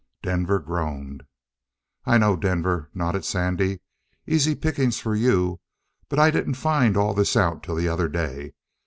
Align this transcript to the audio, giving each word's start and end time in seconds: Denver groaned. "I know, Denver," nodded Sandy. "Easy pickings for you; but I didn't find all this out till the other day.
Denver 0.23 0.57
groaned. 0.57 1.25
"I 2.05 2.17
know, 2.17 2.35
Denver," 2.35 2.89
nodded 2.91 3.23
Sandy. 3.23 3.81
"Easy 4.25 4.55
pickings 4.55 4.97
for 4.99 5.13
you; 5.13 5.59
but 6.09 6.17
I 6.17 6.31
didn't 6.31 6.55
find 6.55 6.97
all 6.97 7.13
this 7.13 7.35
out 7.37 7.61
till 7.61 7.75
the 7.75 7.87
other 7.87 8.07
day. 8.09 8.55